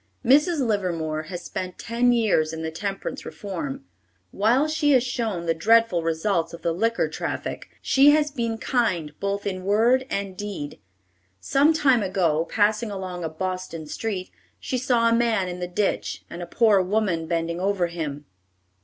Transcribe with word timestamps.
Mrs. 0.25 0.61
Livermore 0.65 1.21
has 1.29 1.43
spent 1.43 1.77
ten 1.77 2.11
years 2.11 2.53
in 2.53 2.63
the 2.63 2.71
temperance 2.71 3.23
reform. 3.23 3.85
While 4.31 4.67
she 4.67 4.93
has 4.93 5.03
shown 5.03 5.45
the 5.45 5.53
dreadful 5.53 6.01
results 6.01 6.53
of 6.55 6.63
the 6.63 6.71
liquor 6.73 7.07
traffic, 7.07 7.69
she 7.83 8.09
has 8.09 8.31
been 8.31 8.57
kind 8.57 9.13
both 9.19 9.45
in 9.45 9.63
word 9.63 10.07
and 10.09 10.35
deed. 10.35 10.79
Some 11.39 11.71
time 11.71 12.01
ago, 12.01 12.45
passing 12.49 12.89
along 12.89 13.23
a 13.23 13.29
Boston 13.29 13.85
street, 13.85 14.31
she 14.59 14.79
saw 14.79 15.07
a 15.07 15.13
man 15.13 15.47
in 15.47 15.59
the 15.59 15.67
ditch, 15.67 16.25
and 16.31 16.41
a 16.41 16.47
poor 16.47 16.81
woman 16.81 17.27
bending 17.27 17.59
over 17.59 17.85
him. 17.85 18.25